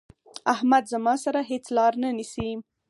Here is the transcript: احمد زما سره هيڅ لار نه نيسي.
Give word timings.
احمد 0.53 0.83
زما 0.93 1.13
سره 1.23 1.39
هيڅ 1.49 1.65
لار 1.77 1.93
نه 2.01 2.09
نيسي. 2.17 2.49